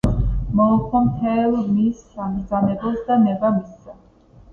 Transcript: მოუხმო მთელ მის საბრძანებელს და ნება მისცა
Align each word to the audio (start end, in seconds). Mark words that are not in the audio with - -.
მოუხმო 0.59 1.01
მთელ 1.09 1.57
მის 1.75 1.99
საბრძანებელს 2.13 3.05
და 3.11 3.19
ნება 3.27 3.53
მისცა 3.59 3.95